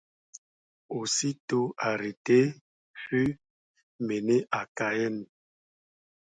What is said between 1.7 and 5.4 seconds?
arrêté, 'fus mené à Cayenne.